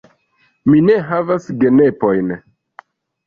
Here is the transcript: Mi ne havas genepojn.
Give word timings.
Mi 0.69 0.79
ne 0.85 0.95
havas 1.09 1.45
genepojn. 1.65 2.33